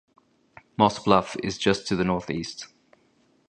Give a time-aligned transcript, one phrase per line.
[0.79, 2.65] Moss Bluff is just to the northeast.